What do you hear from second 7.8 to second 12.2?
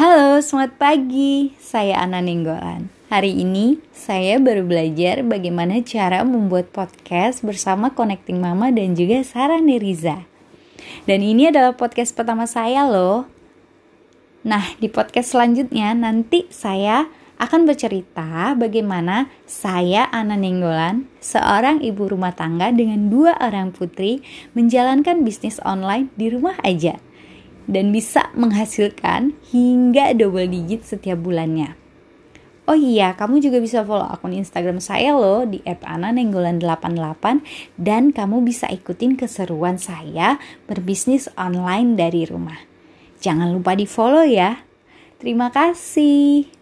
Connecting Mama dan juga Sarah Neriza. Dan ini adalah podcast